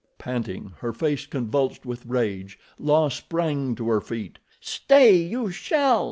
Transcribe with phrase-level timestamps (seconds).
[0.17, 4.39] Panting—her face convulsed with rage, La sprang to her feet.
[4.59, 5.99] "Stay, you shall!"